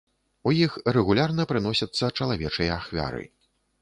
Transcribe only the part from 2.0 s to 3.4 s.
чалавечыя ахвяры.